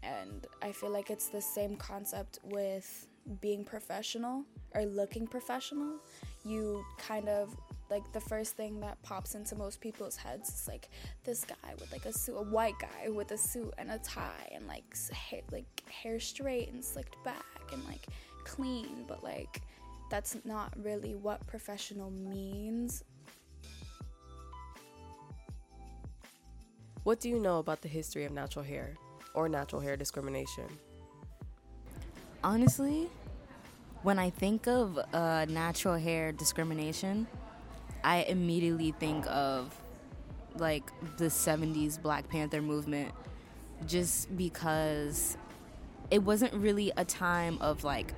And 0.01 0.47
I 0.61 0.71
feel 0.71 0.89
like 0.89 1.09
it's 1.09 1.27
the 1.27 1.41
same 1.41 1.75
concept 1.75 2.39
with 2.43 3.07
being 3.41 3.63
professional 3.63 4.43
or 4.73 4.85
looking 4.85 5.27
professional. 5.27 5.99
You 6.45 6.83
kind 6.97 7.29
of 7.29 7.55
like 7.89 8.11
the 8.11 8.21
first 8.21 8.55
thing 8.55 8.79
that 8.81 9.01
pops 9.01 9.35
into 9.35 9.55
most 9.55 9.81
people's 9.81 10.15
heads 10.15 10.49
is 10.49 10.67
like 10.67 10.89
this 11.23 11.43
guy 11.43 11.73
with 11.79 11.91
like 11.91 12.05
a 12.05 12.13
suit, 12.13 12.35
a 12.37 12.43
white 12.43 12.75
guy 12.79 13.09
with 13.09 13.31
a 13.31 13.37
suit 13.37 13.73
and 13.77 13.91
a 13.91 13.97
tie 13.99 14.49
and 14.51 14.67
like 14.67 14.83
hair, 15.11 15.41
like 15.51 15.83
hair 15.89 16.19
straight 16.19 16.71
and 16.71 16.83
slicked 16.83 17.15
back 17.23 17.45
and 17.73 17.83
like 17.85 18.05
clean, 18.43 19.05
but 19.07 19.23
like 19.23 19.61
that's 20.09 20.37
not 20.45 20.73
really 20.83 21.15
what 21.15 21.45
professional 21.47 22.11
means. 22.11 23.03
What 27.03 27.19
do 27.19 27.29
you 27.29 27.39
know 27.39 27.59
about 27.59 27.81
the 27.81 27.87
history 27.87 28.25
of 28.25 28.31
natural 28.31 28.63
hair 28.63 28.95
or 29.33 29.49
natural 29.49 29.81
hair 29.81 29.95
discrimination? 29.95 30.65
Honestly, 32.43 33.09
when 34.03 34.19
I 34.19 34.29
think 34.29 34.67
of 34.67 34.97
uh, 35.13 35.45
natural 35.49 35.95
hair 35.95 36.31
discrimination, 36.31 37.27
I 38.03 38.23
immediately 38.23 38.91
think 38.91 39.25
of 39.27 39.75
like 40.55 40.91
the 41.17 41.25
70s 41.25 42.01
Black 42.01 42.27
Panther 42.29 42.61
movement 42.61 43.11
just 43.85 44.35
because 44.35 45.37
it 46.11 46.23
wasn't 46.23 46.53
really 46.53 46.91
a 46.97 47.05
time 47.05 47.57
of 47.61 47.83
like 47.83 48.13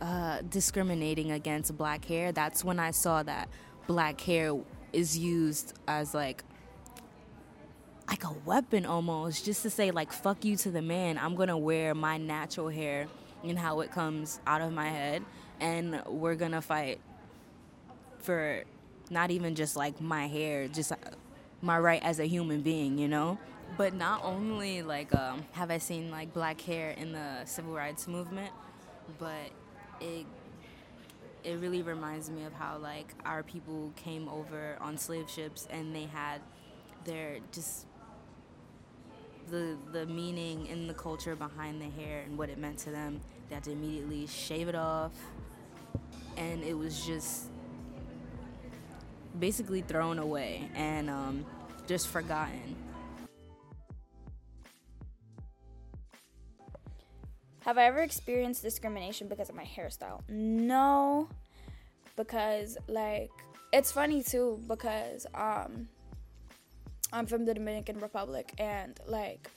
uh, 0.00 0.42
discriminating 0.48 1.32
against 1.32 1.76
black 1.76 2.04
hair. 2.04 2.32
That's 2.32 2.64
when 2.64 2.78
I 2.78 2.90
saw 2.90 3.22
that 3.22 3.48
black 3.86 4.20
hair 4.20 4.56
is 4.92 5.16
used 5.16 5.74
as 5.88 6.14
like 6.14 6.44
like 8.08 8.24
a 8.24 8.32
weapon 8.44 8.84
almost 8.84 9.44
just 9.44 9.62
to 9.62 9.70
say 9.70 9.90
like 9.90 10.12
fuck 10.12 10.44
you 10.44 10.54
to 10.54 10.70
the 10.70 10.82
man 10.82 11.16
i'm 11.16 11.34
gonna 11.34 11.56
wear 11.56 11.94
my 11.94 12.18
natural 12.18 12.68
hair 12.68 13.06
and 13.42 13.58
how 13.58 13.80
it 13.80 13.90
comes 13.90 14.40
out 14.46 14.60
of 14.60 14.72
my 14.72 14.88
head 14.88 15.22
and 15.60 16.02
we're 16.06 16.34
gonna 16.34 16.62
fight 16.62 17.00
for 18.18 18.64
not 19.10 19.30
even 19.30 19.54
just 19.54 19.76
like 19.76 20.00
my 20.00 20.26
hair 20.26 20.68
just 20.68 20.92
uh, 20.92 20.96
my 21.60 21.78
right 21.78 22.02
as 22.02 22.18
a 22.18 22.26
human 22.26 22.60
being 22.62 22.98
you 22.98 23.08
know? 23.08 23.38
But 23.76 23.94
not 23.94 24.22
only 24.22 24.82
like 24.82 25.14
um, 25.14 25.44
have 25.52 25.70
i 25.70 25.78
seen 25.78 26.10
like 26.10 26.32
black 26.32 26.60
hair 26.60 26.90
in 26.90 27.12
the 27.12 27.44
civil 27.44 27.72
rights 27.72 28.06
movement 28.06 28.50
but 29.18 29.50
it 30.00 30.26
it 31.44 31.58
really 31.58 31.82
reminds 31.82 32.30
me 32.30 32.44
of 32.44 32.52
how 32.52 32.78
like 32.78 33.14
our 33.24 33.42
people 33.42 33.92
came 33.96 34.28
over 34.28 34.76
on 34.80 34.96
slave 34.96 35.28
ships 35.28 35.66
and 35.70 35.94
they 35.94 36.04
had 36.04 36.40
their 37.04 37.38
just 37.50 37.86
the 39.48 39.76
the 39.92 40.06
meaning 40.06 40.68
and 40.70 40.88
the 40.88 40.94
culture 40.94 41.36
behind 41.36 41.80
the 41.80 42.02
hair 42.02 42.22
and 42.22 42.36
what 42.38 42.48
it 42.48 42.58
meant 42.58 42.78
to 42.80 42.90
them. 42.90 43.20
They 43.48 43.54
had 43.54 43.64
to 43.64 43.72
immediately 43.72 44.26
shave 44.26 44.68
it 44.68 44.74
off, 44.74 45.12
and 46.36 46.62
it 46.62 46.74
was 46.74 47.04
just 47.04 47.50
basically 49.38 49.82
thrown 49.82 50.18
away 50.18 50.70
and 50.74 51.10
um, 51.10 51.46
just 51.86 52.08
forgotten. 52.08 52.76
Have 57.64 57.78
I 57.78 57.84
ever 57.84 58.00
experienced 58.00 58.62
discrimination 58.62 59.28
because 59.28 59.48
of 59.48 59.54
my 59.54 59.64
hairstyle? 59.64 60.20
No, 60.28 61.28
because 62.16 62.76
like 62.88 63.30
it's 63.72 63.92
funny 63.92 64.22
too 64.22 64.60
because 64.66 65.26
um 65.34 65.88
I'm 67.12 67.26
from 67.26 67.44
the 67.44 67.54
Dominican 67.54 68.00
Republic 68.00 68.52
and 68.58 68.98
like 69.06 69.50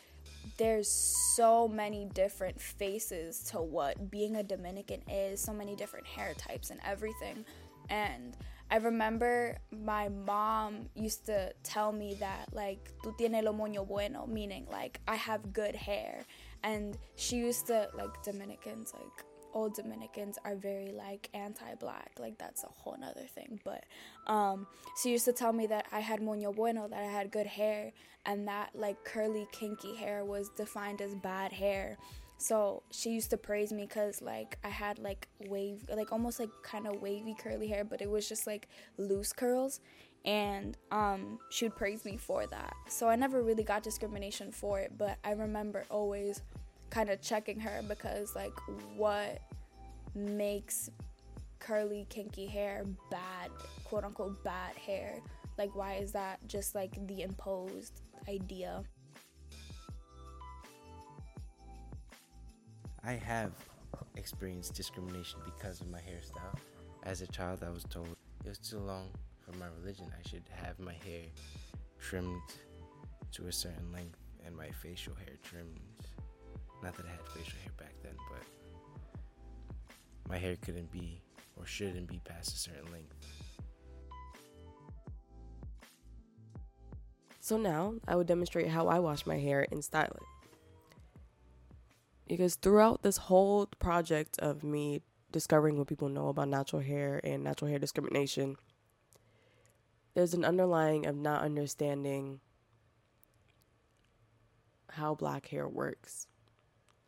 there's 0.58 0.90
so 1.36 1.68
many 1.68 2.06
different 2.14 2.60
faces 2.60 3.44
to 3.52 3.62
what 3.62 4.12
being 4.12 4.36
a 4.36 4.44
Dominican 4.44 5.02
is, 5.10 5.42
so 5.42 5.54
many 5.54 5.76
different 5.76 6.06
hair 6.06 6.34
types 6.38 6.70
and 6.70 6.80
everything. 6.86 7.46
And 7.90 8.36
I 8.72 8.78
remember 8.78 9.58
my 9.72 10.10
mom 10.10 10.90
used 10.96 11.26
to 11.28 11.54
tell 11.64 11.92
me 11.92 12.16
that 12.20 12.50
like 12.52 12.92
tú 13.04 13.16
tienes 13.18 13.44
lo 13.44 13.54
moño 13.54 13.88
bueno, 13.88 14.26
meaning 14.28 14.66
like 14.72 15.00
I 15.08 15.16
have 15.16 15.54
good 15.54 15.76
hair. 15.76 16.26
And 16.64 16.98
she 17.16 17.38
used 17.38 17.68
to 17.68 17.90
like 17.96 18.24
Dominicans 18.24 18.94
like 18.94 19.26
old 19.56 19.74
Dominicans 19.74 20.38
are 20.46 20.56
very 20.56 20.92
like 20.92 21.30
anti-black. 21.34 22.12
Like 22.20 22.38
that's 22.38 22.64
a 22.64 22.68
whole 22.68 22.98
nother 23.00 23.26
thing. 23.34 23.60
But 23.64 23.86
um, 24.28 24.68
she 25.02 25.12
used 25.12 25.26
to 25.26 25.34
tell 25.34 25.54
me 25.54 25.66
that 25.68 25.88
I 25.92 26.02
had 26.02 26.20
moño 26.20 26.54
bueno, 26.54 26.88
that 26.88 27.00
I 27.00 27.08
had 27.08 27.32
good 27.32 27.48
hair, 27.48 27.92
and 28.26 28.48
that 28.48 28.72
like 28.76 29.04
curly, 29.04 29.48
kinky 29.52 29.96
hair 29.96 30.24
was 30.24 30.50
defined 30.50 31.02
as 31.02 31.16
bad 31.16 31.52
hair. 31.52 31.98
So 32.38 32.84
she 32.92 33.12
used 33.12 33.30
to 33.30 33.38
praise 33.38 33.72
me 33.72 33.84
because 33.84 34.22
like 34.22 34.58
I 34.64 34.70
had 34.70 35.00
like 35.00 35.28
wave, 35.48 35.86
like 35.90 36.12
almost 36.12 36.40
like 36.40 36.50
kind 36.62 36.86
of 36.86 37.02
wavy 37.02 37.36
curly 37.42 37.68
hair, 37.68 37.86
but 37.86 38.02
it 38.02 38.10
was 38.10 38.28
just 38.28 38.46
like 38.46 38.68
loose 38.98 39.32
curls. 39.32 39.80
And 40.26 40.76
um, 40.92 41.40
she 41.50 41.66
would 41.66 41.76
praise 41.76 42.04
me 42.04 42.18
for 42.18 42.48
that. 42.48 42.74
So 42.90 43.08
I 43.08 43.16
never 43.16 43.44
really 43.44 43.64
got 43.64 43.84
discrimination 43.84 44.52
for 44.52 44.80
it, 44.80 44.92
but 44.98 45.18
I 45.24 45.32
remember 45.32 45.86
always 45.90 46.42
kind 46.96 47.10
of 47.10 47.20
checking 47.20 47.60
her 47.60 47.82
because 47.90 48.38
like 48.38 48.54
what 48.96 49.42
makes 50.16 50.90
curly 51.60 52.06
kinky 52.10 52.46
hair 52.46 52.86
bad 53.12 53.52
quote 53.84 54.06
unquote 54.06 54.42
bad 54.46 54.74
hair? 54.78 55.20
Like 55.58 55.76
why 55.76 55.96
is 55.96 56.14
that 56.14 56.40
just 56.48 56.74
like 56.74 57.06
the 57.08 57.24
imposed 57.24 58.00
idea? 58.30 58.82
I 63.04 63.12
have 63.12 63.52
experienced 64.16 64.74
discrimination 64.74 65.42
because 65.44 65.82
of 65.82 65.90
my 65.90 66.00
hairstyle. 66.00 66.58
As 67.04 67.22
a 67.22 67.28
child 67.28 67.62
i 67.62 67.70
was 67.70 67.84
told 67.84 68.16
it 68.46 68.48
was 68.48 68.58
too 68.58 68.80
long 68.80 69.10
for 69.42 69.52
my 69.58 69.68
religion. 69.82 70.06
I 70.18 70.30
should 70.30 70.44
have 70.50 70.80
my 70.80 70.94
hair 70.94 71.24
trimmed 72.00 72.42
to 73.34 73.48
a 73.48 73.52
certain 73.52 73.92
length 73.92 74.18
and 74.46 74.56
my 74.56 74.70
facial 74.72 75.14
hair 75.14 75.36
trimmed 75.44 75.82
not 76.84 76.96
that 76.98 77.06
I 77.06 77.10
had 77.10 77.28
facial 77.30 77.60
hair 77.60 77.72
back 77.78 77.94
then, 78.04 78.16
but 78.30 78.44
my 80.30 80.38
hair 80.38 80.56
couldn't 80.62 80.92
be 80.92 81.22
or 81.58 81.66
shouldn't 81.66 82.08
be 82.08 82.20
past 82.26 82.54
a 82.54 82.58
certain 82.58 82.92
length. 82.92 83.14
So 87.40 87.58
now 87.58 87.94
I 88.08 88.16
will 88.16 88.24
demonstrate 88.24 88.68
how 88.68 88.88
I 88.88 89.00
wash 89.00 89.26
my 89.26 89.38
hair 89.38 89.68
and 89.72 89.84
style 89.84 90.12
it. 90.16 90.24
Because 92.28 92.56
throughout 92.56 93.04
this 93.04 93.18
whole 93.18 93.68
project 93.80 94.40
of 94.40 94.64
me 94.64 95.02
discovering 95.32 95.78
what 95.78 95.88
people 95.88 96.10
know 96.10 96.30
about 96.30 96.50
natural 96.50 96.82
hair 96.82 97.22
and 97.24 97.44
natural 97.44 97.70
hair 97.70 97.78
discrimination, 97.78 98.56
there's 100.16 100.34
an 100.34 100.44
underlying 100.44 101.06
of 101.06 101.16
not 101.16 101.44
understanding 101.44 102.40
how 104.90 105.14
black 105.14 105.48
hair 105.48 105.68
works, 105.68 106.26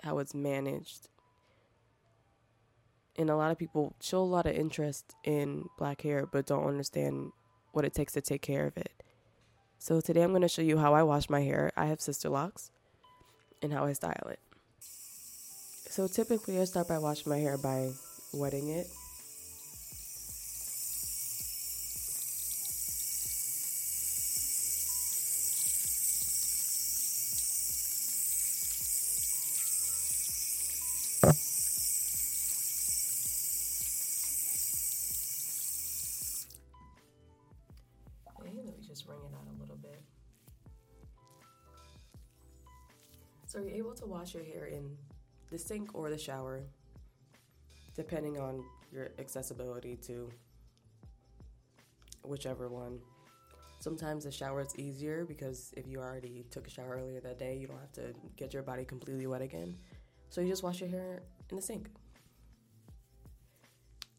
how 0.03 0.19
it's 0.19 0.33
managed. 0.33 1.09
And 3.17 3.29
a 3.29 3.35
lot 3.35 3.51
of 3.51 3.57
people 3.57 3.95
show 3.99 4.19
a 4.19 4.21
lot 4.21 4.45
of 4.45 4.55
interest 4.55 5.15
in 5.23 5.65
black 5.77 6.01
hair 6.01 6.27
but 6.31 6.45
don't 6.45 6.67
understand 6.67 7.31
what 7.71 7.85
it 7.85 7.93
takes 7.93 8.13
to 8.13 8.21
take 8.21 8.41
care 8.41 8.67
of 8.67 8.77
it. 8.77 8.91
So 9.79 10.01
today 10.01 10.23
I'm 10.23 10.29
going 10.29 10.41
to 10.41 10.47
show 10.47 10.61
you 10.61 10.77
how 10.77 10.93
I 10.93 11.03
wash 11.03 11.29
my 11.29 11.41
hair. 11.41 11.71
I 11.75 11.85
have 11.85 12.01
sister 12.01 12.29
locks 12.29 12.71
and 13.61 13.73
how 13.73 13.85
I 13.85 13.93
style 13.93 14.27
it. 14.29 14.39
So 14.79 16.07
typically 16.07 16.59
I 16.59 16.65
start 16.65 16.87
by 16.87 16.99
washing 16.99 17.31
my 17.31 17.37
hair 17.37 17.57
by 17.57 17.91
wetting 18.33 18.69
it. 18.69 18.87
Wash 44.27 44.33
your 44.33 44.43
hair 44.43 44.65
in 44.65 44.97
the 45.51 45.57
sink 45.57 45.89
or 45.93 46.09
the 46.09 46.17
shower, 46.17 46.61
depending 47.95 48.37
on 48.37 48.61
your 48.91 49.09
accessibility 49.19 49.95
to 49.95 50.29
whichever 52.23 52.67
one. 52.67 52.99
Sometimes 53.79 54.25
the 54.25 54.31
shower 54.31 54.59
is 54.59 54.77
easier 54.77 55.23
because 55.23 55.73
if 55.77 55.87
you 55.87 55.99
already 55.99 56.45
took 56.51 56.67
a 56.67 56.69
shower 56.69 56.99
earlier 56.99 57.21
that 57.21 57.39
day, 57.39 57.55
you 57.55 57.67
don't 57.67 57.79
have 57.79 57.93
to 57.93 58.13
get 58.35 58.53
your 58.53 58.63
body 58.63 58.83
completely 58.83 59.27
wet 59.27 59.41
again. 59.41 59.77
So 60.29 60.41
you 60.41 60.49
just 60.49 60.63
wash 60.63 60.81
your 60.81 60.89
hair 60.89 61.21
in 61.49 61.55
the 61.55 61.61
sink. 61.61 61.87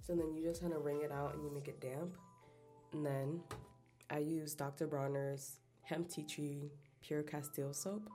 So 0.06 0.14
then 0.14 0.32
you 0.32 0.42
just 0.42 0.62
kind 0.62 0.72
of 0.72 0.86
wring 0.86 1.02
it 1.02 1.12
out 1.12 1.34
and 1.34 1.44
you 1.44 1.52
make 1.52 1.68
it 1.68 1.82
damp. 1.82 2.16
And 2.94 3.04
then 3.04 3.40
I 4.08 4.18
use 4.18 4.54
Dr. 4.54 4.86
Bronner's 4.86 5.60
hemp 5.82 6.08
tea 6.08 6.22
tree 6.22 6.70
pure 7.02 7.22
Castile 7.22 7.74
soap. 7.74 8.08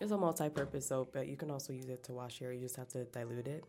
It's 0.00 0.12
a 0.12 0.16
multi-purpose 0.16 0.86
soap, 0.86 1.10
but 1.12 1.28
you 1.28 1.36
can 1.36 1.50
also 1.50 1.74
use 1.74 1.90
it 1.90 2.02
to 2.04 2.12
wash 2.14 2.38
hair. 2.38 2.52
You 2.54 2.60
just 2.60 2.76
have 2.76 2.88
to 2.88 3.04
dilute 3.04 3.46
it. 3.46 3.64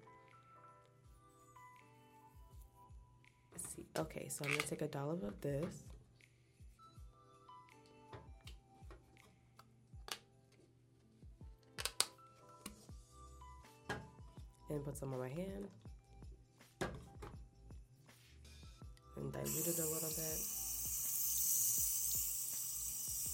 Let's 3.51 3.75
see. 3.75 3.85
Okay, 3.97 4.29
so 4.29 4.45
I'm 4.45 4.51
gonna 4.51 4.63
take 4.63 4.81
a 4.81 4.87
dollop 4.87 5.23
of 5.23 5.41
this. 5.41 5.83
And 14.69 14.85
put 14.85 14.97
some 14.97 15.13
on 15.13 15.19
my 15.19 15.27
hand. 15.27 15.67
And 19.17 19.33
dilute 19.33 19.67
it 19.67 19.79
a 19.79 19.81
little 19.81 20.09
bit. 20.09 20.39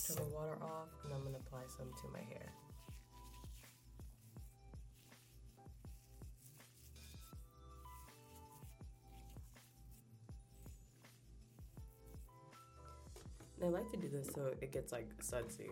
Turn 0.07 0.15
the 0.15 0.23
water 0.33 0.57
off, 0.63 0.89
and 1.03 1.13
I'm 1.13 1.23
gonna 1.23 1.37
apply 1.37 1.61
some 1.67 1.93
to 2.01 2.07
my 2.11 2.23
hair. 2.33 2.51
I 13.63 13.70
like 13.70 13.89
to 13.91 13.98
do 13.98 14.08
this 14.08 14.28
so 14.34 14.54
it 14.62 14.72
gets 14.72 14.91
like 14.91 15.08
sudsy. 15.22 15.70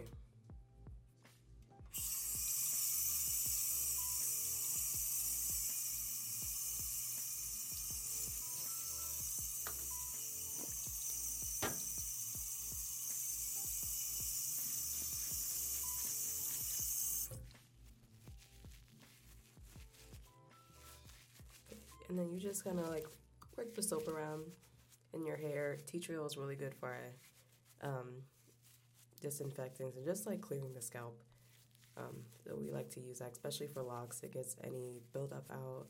And 22.10 22.20
then 22.20 22.34
you 22.34 22.40
just 22.40 22.64
kind 22.64 22.80
of 22.80 22.90
like 22.90 23.06
work 23.58 23.74
the 23.76 23.84
soap 23.84 24.08
around 24.08 24.44
in 25.14 25.26
your 25.26 25.38
hair. 25.38 25.78
Tea 25.86 26.00
tree 26.00 26.18
oil 26.18 26.26
is 26.26 26.38
really 26.38 26.56
good 26.56 26.74
for 26.74 26.98
um, 27.82 28.24
disinfectants 29.22 29.98
and 29.98 30.06
just 30.06 30.26
like 30.26 30.42
clearing 30.42 30.74
the 30.74 30.82
scalp. 30.82 31.18
Um, 31.98 32.24
so 32.44 32.56
we 32.56 32.72
like 32.72 32.90
to 32.92 33.00
use 33.00 33.20
that, 33.20 33.32
especially 33.32 33.68
for 33.68 33.82
locks. 33.82 34.22
It 34.24 34.34
gets 34.34 34.56
any 34.64 35.02
buildup 35.14 35.46
out, 35.52 35.88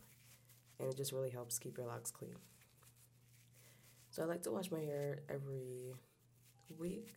and 0.79 0.89
it 0.89 0.95
just 0.95 1.11
really 1.11 1.31
helps 1.31 1.57
keep 1.57 1.77
your 1.77 1.87
locks 1.87 2.11
clean. 2.11 2.35
So 4.11 4.23
I 4.23 4.25
like 4.25 4.43
to 4.43 4.51
wash 4.51 4.71
my 4.71 4.79
hair 4.79 5.19
every 5.29 5.93
week 6.77 7.15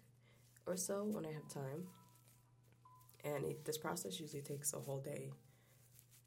or 0.66 0.76
so 0.76 1.04
when 1.04 1.24
I 1.26 1.32
have 1.32 1.48
time. 1.48 1.86
And 3.24 3.44
it, 3.44 3.64
this 3.64 3.78
process 3.78 4.18
usually 4.18 4.42
takes 4.42 4.72
a 4.72 4.78
whole 4.78 5.00
day 5.00 5.30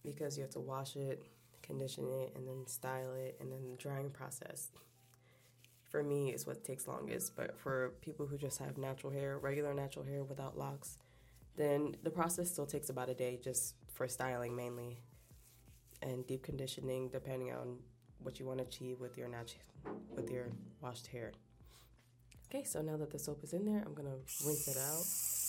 because 0.04 0.38
you 0.38 0.44
have 0.44 0.52
to 0.52 0.60
wash 0.60 0.96
it, 0.96 1.24
condition 1.62 2.06
it, 2.08 2.34
and 2.36 2.48
then 2.48 2.68
style 2.68 3.14
it, 3.14 3.38
and 3.40 3.52
then 3.52 3.70
the 3.70 3.76
drying 3.76 4.10
process 4.10 4.70
for 5.92 6.02
me 6.02 6.34
is 6.34 6.48
what 6.48 6.64
takes 6.64 6.88
longest. 6.88 7.36
But 7.36 7.60
for 7.60 7.94
people 8.02 8.26
who 8.26 8.38
just 8.38 8.58
have 8.60 8.78
natural 8.78 9.12
hair, 9.12 9.38
regular 9.38 9.74
natural 9.74 10.06
hair 10.06 10.24
without 10.24 10.58
locks, 10.58 10.98
then 11.58 11.96
the 12.02 12.10
process 12.10 12.50
still 12.50 12.66
takes 12.66 12.90
about 12.90 13.10
a 13.10 13.14
day 13.14 13.40
just 13.44 13.76
for 13.94 14.08
styling 14.08 14.56
mainly 14.56 14.98
and 16.02 16.26
deep 16.26 16.42
conditioning 16.44 17.10
depending 17.10 17.52
on 17.52 17.78
what 18.24 18.40
you 18.40 18.46
want 18.46 18.60
to 18.60 18.66
achieve 18.66 19.00
with 19.00 19.18
your 19.18 19.28
natu- 19.28 19.56
with 20.16 20.30
your 20.30 20.48
washed 20.82 21.08
hair. 21.08 21.32
Okay, 22.50 22.64
so 22.64 22.82
now 22.82 22.98
that 22.98 23.12
the 23.12 23.20
soap 23.20 23.44
is 23.44 23.54
in 23.54 23.66
there, 23.66 23.84
I'm 23.86 23.94
gonna 23.94 24.18
rinse 24.46 24.68
it 24.68 24.78
out. 24.78 25.41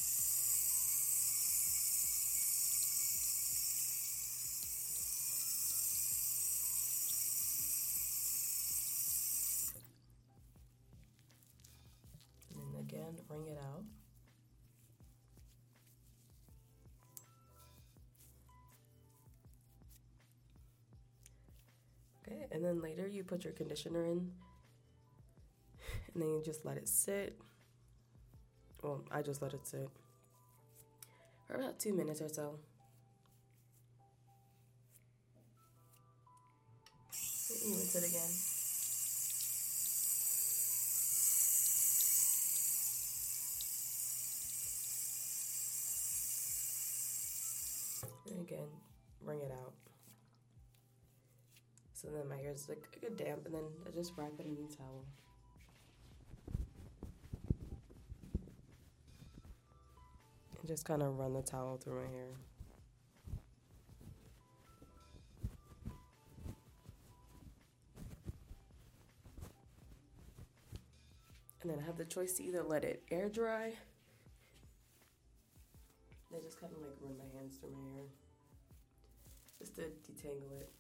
And 22.53 22.65
then 22.65 22.81
later 22.83 23.09
you 23.09 23.25
put 23.25 23.45
your 23.45 23.55
conditioner 23.55 24.05
in, 24.05 24.31
and 26.12 26.23
then 26.23 26.29
you 26.29 26.43
just 26.45 26.65
let 26.65 26.77
it 26.77 26.87
sit. 26.87 27.38
Well, 28.83 29.05
I 29.11 29.23
just 29.23 29.41
let 29.43 29.55
it 29.55 29.67
sit 29.67 29.88
for 31.47 31.55
about 31.55 31.81
two 31.81 31.95
minutes 31.95 32.21
or 32.21 32.29
so. 32.29 32.59
You 37.65 37.75
it 37.75 38.09
again. 38.09 38.31
And 48.31 48.41
again, 48.41 48.69
wring 49.25 49.41
it 49.41 49.53
out. 49.53 49.82
So 52.03 52.09
then 52.09 52.29
my 52.29 52.37
hair 52.37 52.51
is 52.51 52.69
like 52.69 52.83
a 52.97 52.99
good 52.99 53.17
damp, 53.17 53.47
and 53.47 53.55
then 53.55 53.62
I 53.87 53.91
just 53.95 54.15
wrap 54.17 54.33
it 54.41 54.45
in 54.47 54.53
a 54.53 54.77
towel. 54.77 55.05
And 60.59 60.67
just 60.67 60.85
kind 60.85 61.01
of 61.01 61.17
run 61.17 61.33
the 61.33 61.43
towel 61.43 61.77
through 61.77 62.03
my 62.03 62.11
hair. 62.11 62.27
And 71.62 71.71
then 71.71 71.79
I 71.79 71.87
have 71.87 71.97
the 71.97 72.05
choice 72.05 72.33
to 72.35 72.43
either 72.43 72.65
let 72.65 72.83
it 72.83 73.05
air 73.12 73.29
dry. 73.29 73.75
I 76.35 76.41
just 76.45 76.61
kind 76.61 76.73
of 76.73 76.83
like 76.83 76.97
run 77.01 77.17
my 77.17 77.38
hands 77.38 77.59
through 77.59 77.71
my 77.71 77.95
hair 77.95 78.07
just 79.61 79.77
to 79.77 79.83
detangle 79.83 80.61
it. 80.61 80.73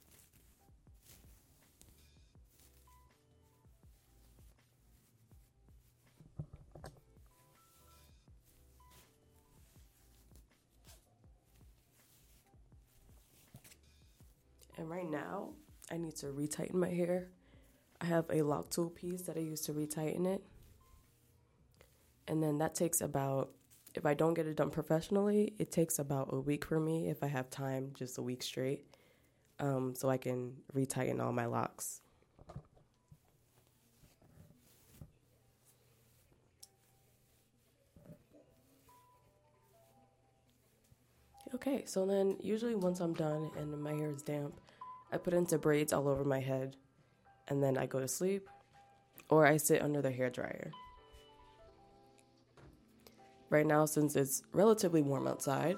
And 14.82 14.90
right 14.90 15.08
now, 15.08 15.50
I 15.92 15.96
need 15.96 16.16
to 16.16 16.26
retighten 16.26 16.74
my 16.74 16.88
hair. 16.88 17.28
I 18.00 18.06
have 18.06 18.24
a 18.32 18.42
lock 18.42 18.68
tool 18.70 18.90
piece 18.90 19.22
that 19.22 19.36
I 19.36 19.38
use 19.38 19.60
to 19.60 19.72
retighten 19.72 20.26
it. 20.26 20.42
And 22.26 22.42
then 22.42 22.58
that 22.58 22.74
takes 22.74 23.00
about, 23.00 23.52
if 23.94 24.04
I 24.04 24.14
don't 24.14 24.34
get 24.34 24.48
it 24.48 24.56
done 24.56 24.70
professionally, 24.70 25.54
it 25.60 25.70
takes 25.70 26.00
about 26.00 26.30
a 26.32 26.40
week 26.40 26.64
for 26.64 26.80
me 26.80 27.08
if 27.08 27.22
I 27.22 27.28
have 27.28 27.48
time, 27.48 27.92
just 27.94 28.18
a 28.18 28.22
week 28.22 28.42
straight, 28.42 28.96
um, 29.60 29.94
so 29.94 30.10
I 30.10 30.16
can 30.16 30.56
retighten 30.74 31.20
all 31.20 31.30
my 31.30 31.46
locks. 31.46 32.00
Okay, 41.54 41.84
so 41.86 42.04
then 42.04 42.36
usually 42.40 42.74
once 42.74 42.98
I'm 42.98 43.14
done 43.14 43.52
and 43.56 43.80
my 43.80 43.92
hair 43.92 44.10
is 44.10 44.22
damp, 44.22 44.58
I 45.12 45.18
put 45.18 45.34
into 45.34 45.58
braids 45.58 45.92
all 45.92 46.08
over 46.08 46.24
my 46.24 46.40
head 46.40 46.76
and 47.48 47.62
then 47.62 47.76
I 47.76 47.86
go 47.86 48.00
to 48.00 48.08
sleep 48.08 48.48
or 49.28 49.46
I 49.46 49.58
sit 49.58 49.82
under 49.82 50.00
the 50.00 50.10
hair 50.10 50.30
dryer. 50.30 50.72
Right 53.50 53.66
now, 53.66 53.84
since 53.84 54.16
it's 54.16 54.42
relatively 54.52 55.02
warm 55.02 55.28
outside, 55.28 55.76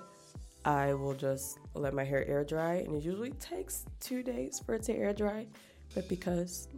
I 0.64 0.94
will 0.94 1.14
just 1.14 1.58
let 1.74 1.92
my 1.92 2.04
hair 2.04 2.26
air 2.26 2.44
dry, 2.44 2.76
and 2.76 2.94
it 2.94 3.02
usually 3.02 3.32
takes 3.32 3.84
two 4.00 4.22
days 4.22 4.62
for 4.64 4.76
it 4.76 4.84
to 4.84 4.94
air 4.94 5.12
dry. 5.12 5.46
But 5.94 6.08
because 6.08 6.68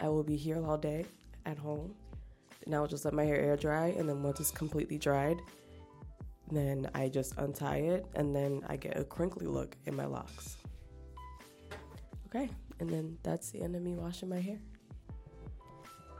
I 0.00 0.08
will 0.08 0.24
be 0.24 0.36
here 0.36 0.62
all 0.64 0.76
day 0.76 1.06
at 1.46 1.56
home, 1.56 1.94
now 2.66 2.82
I'll 2.82 2.88
just 2.88 3.04
let 3.04 3.14
my 3.14 3.24
hair 3.24 3.40
air 3.40 3.56
dry, 3.56 3.94
and 3.96 4.08
then 4.08 4.22
once 4.22 4.40
it's 4.40 4.50
completely 4.50 4.98
dried, 4.98 5.40
then 6.50 6.90
I 6.94 7.08
just 7.08 7.38
untie 7.38 7.78
it, 7.78 8.04
and 8.16 8.34
then 8.34 8.62
I 8.68 8.76
get 8.76 8.98
a 8.98 9.04
crinkly 9.04 9.46
look 9.46 9.76
in 9.86 9.94
my 9.94 10.06
locks. 10.06 10.56
And 12.80 12.88
then 12.90 13.18
that's 13.22 13.50
the 13.50 13.62
end 13.62 13.74
of 13.74 13.82
me 13.82 13.94
washing 13.94 14.28
my 14.28 14.40
hair. 14.40 14.58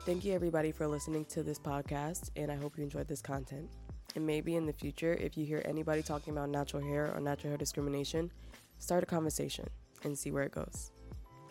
Thank 0.01 0.25
you, 0.25 0.33
everybody, 0.33 0.71
for 0.71 0.87
listening 0.87 1.25
to 1.27 1.43
this 1.43 1.59
podcast, 1.59 2.31
and 2.37 2.51
I 2.51 2.55
hope 2.55 2.79
you 2.79 2.85
enjoyed 2.85 3.09
this 3.09 3.21
content. 3.21 3.69
And 4.15 4.25
maybe 4.25 4.55
in 4.57 4.65
the 4.65 4.73
future, 4.73 5.15
if 5.15 5.37
you 5.37 5.45
hear 5.45 5.63
anybody 5.65 6.03
talking 6.03 6.33
about 6.33 6.49
natural 6.49 6.83
hair 6.83 7.13
or 7.15 7.21
natural 7.21 7.51
hair 7.51 7.59
discrimination, 7.59 8.31
start 8.79 9.03
a 9.03 9.07
conversation 9.07 9.67
and 10.05 10.17
see 10.17 10.31
where 10.31 10.45
it 10.45 10.53
goes. 10.53 10.93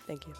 Thank 0.07 0.25
you. 0.25 0.33